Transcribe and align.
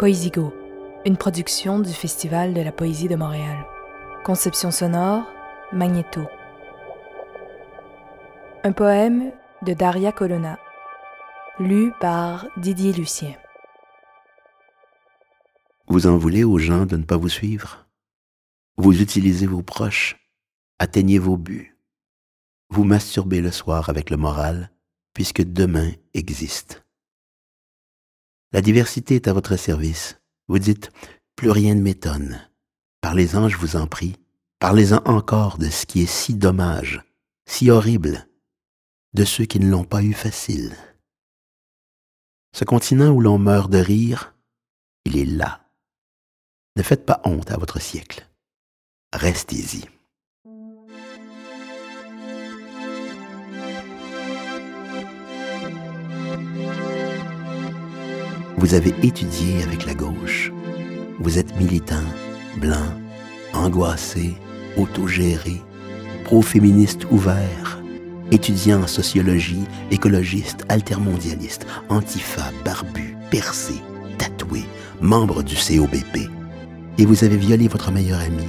Poésigo, 0.00 0.54
une 1.04 1.18
production 1.18 1.78
du 1.78 1.92
Festival 1.92 2.54
de 2.54 2.62
la 2.62 2.72
Poésie 2.72 3.06
de 3.06 3.16
Montréal. 3.16 3.66
Conception 4.24 4.70
sonore, 4.70 5.24
Magnéto. 5.72 6.22
Un 8.64 8.72
poème 8.72 9.30
de 9.60 9.74
Daria 9.74 10.10
Colonna, 10.10 10.58
lu 11.58 11.92
par 12.00 12.46
Didier 12.56 12.94
Lucien. 12.94 13.34
Vous 15.86 16.06
en 16.06 16.16
voulez 16.16 16.44
aux 16.44 16.58
gens 16.58 16.86
de 16.86 16.96
ne 16.96 17.04
pas 17.04 17.18
vous 17.18 17.28
suivre? 17.28 17.86
Vous 18.78 19.02
utilisez 19.02 19.46
vos 19.46 19.62
proches, 19.62 20.16
atteignez 20.78 21.18
vos 21.18 21.36
buts. 21.36 21.76
Vous 22.70 22.84
masturbez 22.84 23.42
le 23.42 23.50
soir 23.50 23.90
avec 23.90 24.08
le 24.08 24.16
moral, 24.16 24.70
puisque 25.14 25.42
demain 25.42 25.92
existe. 26.14 26.84
La 28.52 28.60
diversité 28.60 29.16
est 29.16 29.28
à 29.28 29.32
votre 29.32 29.56
service. 29.56 30.20
Vous 30.48 30.58
dites, 30.58 30.90
plus 31.36 31.50
rien 31.50 31.74
ne 31.74 31.82
m'étonne. 31.82 32.48
Parlez-en, 33.00 33.48
je 33.48 33.56
vous 33.56 33.76
en 33.76 33.86
prie. 33.86 34.16
Parlez-en 34.58 35.02
encore 35.06 35.58
de 35.58 35.68
ce 35.68 35.86
qui 35.86 36.02
est 36.02 36.06
si 36.06 36.34
dommage, 36.34 37.02
si 37.46 37.70
horrible, 37.70 38.28
de 39.14 39.24
ceux 39.24 39.44
qui 39.44 39.60
ne 39.60 39.70
l'ont 39.70 39.84
pas 39.84 40.02
eu 40.02 40.12
facile. 40.12 40.76
Ce 42.52 42.64
continent 42.64 43.10
où 43.10 43.20
l'on 43.20 43.38
meurt 43.38 43.70
de 43.70 43.78
rire, 43.78 44.34
il 45.04 45.16
est 45.16 45.24
là. 45.24 45.70
Ne 46.76 46.82
faites 46.82 47.06
pas 47.06 47.20
honte 47.24 47.50
à 47.50 47.56
votre 47.56 47.80
siècle. 47.80 48.28
Restez-y. 49.12 49.88
Vous 58.60 58.74
avez 58.74 58.92
étudié 59.02 59.62
avec 59.62 59.86
la 59.86 59.94
gauche. 59.94 60.52
Vous 61.18 61.38
êtes 61.38 61.58
militant, 61.58 62.04
blanc, 62.58 62.92
angoissé, 63.54 64.34
autogéré, 64.76 65.62
pro-féministe 66.24 67.06
ouvert, 67.10 67.82
étudiant 68.30 68.82
en 68.82 68.86
sociologie, 68.86 69.64
écologiste, 69.90 70.66
altermondialiste, 70.68 71.66
antifa, 71.88 72.52
barbu, 72.62 73.16
percé, 73.30 73.76
tatoué, 74.18 74.64
membre 75.00 75.42
du 75.42 75.54
COBP. 75.54 76.28
Et 76.98 77.06
vous 77.06 77.24
avez 77.24 77.38
violé 77.38 77.66
votre 77.66 77.90
meilleur 77.90 78.20
ami. 78.20 78.46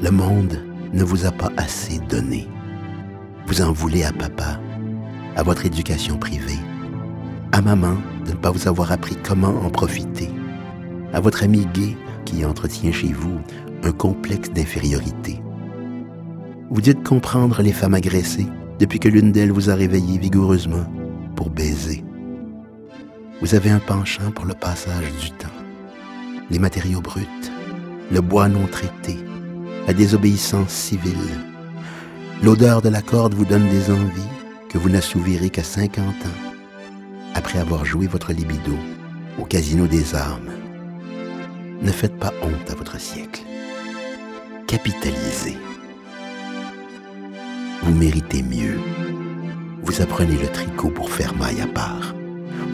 Le 0.00 0.12
monde 0.12 0.62
ne 0.92 1.02
vous 1.02 1.26
a 1.26 1.32
pas 1.32 1.50
assez 1.56 1.98
donné. 2.08 2.46
Vous 3.48 3.62
en 3.62 3.72
voulez 3.72 4.04
à 4.04 4.12
papa, 4.12 4.60
à 5.34 5.42
votre 5.42 5.66
éducation 5.66 6.18
privée, 6.18 6.60
à 7.50 7.60
maman 7.60 7.96
de 8.26 8.30
ne 8.32 8.36
pas 8.36 8.50
vous 8.50 8.68
avoir 8.68 8.92
appris 8.92 9.16
comment 9.22 9.54
en 9.64 9.70
profiter, 9.70 10.28
à 11.12 11.20
votre 11.20 11.42
ami 11.42 11.66
gay 11.74 11.96
qui 12.24 12.44
entretient 12.44 12.92
chez 12.92 13.12
vous 13.12 13.40
un 13.82 13.92
complexe 13.92 14.50
d'infériorité. 14.50 15.40
Vous 16.70 16.80
dites 16.80 17.02
comprendre 17.02 17.62
les 17.62 17.72
femmes 17.72 17.94
agressées 17.94 18.46
depuis 18.78 18.98
que 18.98 19.08
l'une 19.08 19.32
d'elles 19.32 19.52
vous 19.52 19.70
a 19.70 19.74
réveillé 19.74 20.18
vigoureusement 20.18 20.86
pour 21.36 21.50
baiser. 21.50 22.04
Vous 23.40 23.54
avez 23.54 23.70
un 23.70 23.80
penchant 23.80 24.30
pour 24.30 24.44
le 24.44 24.54
passage 24.54 25.12
du 25.20 25.30
temps, 25.32 25.48
les 26.50 26.58
matériaux 26.58 27.00
bruts, 27.00 27.26
le 28.10 28.20
bois 28.20 28.48
non 28.48 28.66
traité, 28.66 29.16
la 29.86 29.92
désobéissance 29.92 30.70
civile. 30.70 31.12
L'odeur 32.42 32.82
de 32.82 32.88
la 32.88 33.02
corde 33.02 33.34
vous 33.34 33.44
donne 33.44 33.68
des 33.68 33.90
envies 33.90 34.22
que 34.68 34.78
vous 34.78 34.88
n'assouvirez 34.88 35.50
qu'à 35.50 35.64
50 35.64 36.04
ans 36.04 36.51
après 37.34 37.58
avoir 37.58 37.84
joué 37.84 38.06
votre 38.06 38.32
libido 38.32 38.72
au 39.38 39.44
casino 39.44 39.86
des 39.86 40.14
armes. 40.14 40.50
Ne 41.80 41.90
faites 41.90 42.18
pas 42.18 42.32
honte 42.42 42.70
à 42.70 42.74
votre 42.74 43.00
siècle. 43.00 43.42
Capitalisez. 44.66 45.56
Vous 47.82 47.94
méritez 47.94 48.42
mieux. 48.42 48.78
Vous 49.82 50.00
apprenez 50.00 50.36
le 50.36 50.48
tricot 50.48 50.90
pour 50.90 51.10
faire 51.10 51.34
maille 51.34 51.60
à 51.60 51.66
part. 51.66 52.14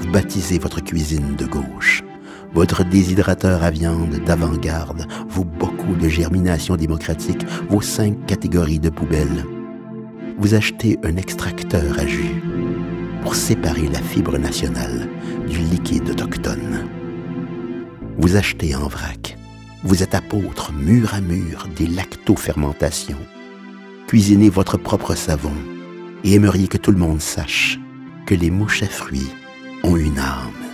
Vous 0.00 0.10
baptisez 0.10 0.58
votre 0.58 0.82
cuisine 0.82 1.36
de 1.36 1.46
gauche. 1.46 2.04
Votre 2.52 2.84
déshydrateur 2.84 3.62
à 3.62 3.70
viande 3.70 4.20
d'avant-garde, 4.24 5.06
vos 5.28 5.44
beaucoup 5.44 5.94
de 5.94 6.08
germination 6.08 6.76
démocratique, 6.76 7.46
vos 7.68 7.82
cinq 7.82 8.26
catégories 8.26 8.80
de 8.80 8.90
poubelles. 8.90 9.44
Vous 10.38 10.54
achetez 10.54 10.98
un 11.02 11.16
extracteur 11.16 11.98
à 11.98 12.06
jus 12.06 12.42
pour 13.28 13.36
séparer 13.36 13.88
la 13.88 14.00
fibre 14.00 14.38
nationale 14.38 15.06
du 15.46 15.58
liquide 15.58 16.08
autochtone. 16.08 16.88
Vous 18.16 18.36
achetez 18.36 18.74
en 18.74 18.88
vrac. 18.88 19.36
Vous 19.84 20.02
êtes 20.02 20.14
apôtre 20.14 20.72
mur 20.72 21.12
à 21.12 21.20
mur 21.20 21.68
des 21.76 21.88
lactofermentations. 21.88 23.20
Cuisinez 24.06 24.48
votre 24.48 24.78
propre 24.78 25.14
savon 25.14 25.52
et 26.24 26.36
aimeriez 26.36 26.68
que 26.68 26.78
tout 26.78 26.90
le 26.90 26.96
monde 26.96 27.20
sache 27.20 27.78
que 28.24 28.34
les 28.34 28.50
mouches 28.50 28.82
à 28.82 28.88
fruits 28.88 29.30
ont 29.82 29.96
une 29.96 30.18
âme. 30.18 30.64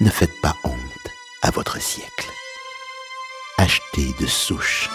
Ne 0.00 0.10
faites 0.10 0.40
pas 0.42 0.56
honte 0.64 1.12
à 1.42 1.52
votre 1.52 1.80
siècle. 1.80 2.28
Achetez 3.56 4.16
de 4.20 4.26
souche. 4.26 4.90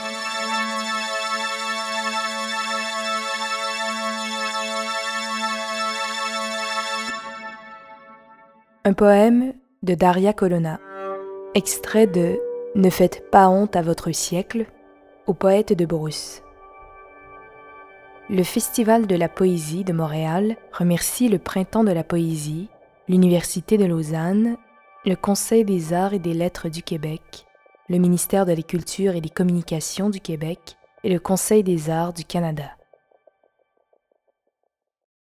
Un 8.86 8.92
poème 8.92 9.54
de 9.82 9.96
Daria 9.96 10.34
Colonna, 10.34 10.78
extrait 11.56 12.06
de 12.06 12.38
Ne 12.76 12.90
faites 12.90 13.32
pas 13.32 13.48
honte 13.48 13.78
à 13.78 13.82
votre 13.82 14.12
siècle 14.12 14.66
au 15.26 15.34
poète 15.34 15.72
de 15.72 15.86
Bruce. 15.86 16.44
Le 18.30 18.44
Festival 18.44 19.08
de 19.08 19.16
la 19.16 19.30
poésie 19.30 19.86
de 19.86 19.94
Montréal 19.94 20.58
remercie 20.74 21.30
le 21.30 21.40
Printemps 21.40 21.86
de 21.86 21.94
la 21.94 22.04
poésie, 22.04 22.68
l'Université 23.08 23.78
de 23.78 23.86
Lausanne, 23.86 24.58
le 25.06 25.16
Conseil 25.16 25.64
des 25.64 25.94
arts 25.94 26.14
et 26.14 26.20
des 26.20 26.34
lettres 26.34 26.68
du 26.68 26.84
Québec, 26.84 27.46
le 27.88 28.00
ministère 28.00 28.46
de 28.46 28.52
la 28.52 28.64
Culture 28.64 29.16
et 29.16 29.22
des 29.22 29.30
Communications 29.30 30.10
du 30.10 30.20
Québec 30.20 30.76
et 31.06 31.10
le 31.10 31.22
Conseil 31.22 31.64
des 31.64 31.90
arts 31.90 32.12
du 32.12 32.26
Canada. 32.26 32.66